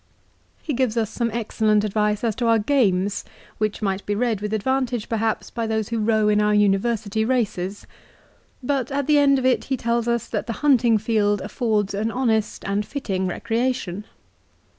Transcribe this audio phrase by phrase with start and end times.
[0.61, 3.23] 1 He gives us some excellent advice as to our games,
[3.59, 7.85] which might be read with advantage, perhaps, by those who row in our university races.
[8.63, 12.09] But at the end of it he tells us that the hunting field affords an
[12.09, 14.05] honest and fitting recreation.